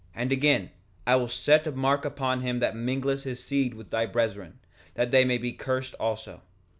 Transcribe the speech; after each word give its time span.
3:15 0.15 0.21
And 0.23 0.31
again: 0.31 0.69
I 1.05 1.15
will 1.15 1.29
set 1.29 1.67
a 1.67 1.71
mark 1.71 2.05
upon 2.05 2.41
him 2.41 2.57
that 2.57 2.75
mingleth 2.75 3.21
his 3.21 3.43
seed 3.43 3.75
with 3.75 3.91
thy 3.91 4.07
brethren, 4.07 4.57
that 4.95 5.11
they 5.11 5.23
may 5.25 5.37
be 5.37 5.53
cursed 5.53 5.93
also. 5.99 6.41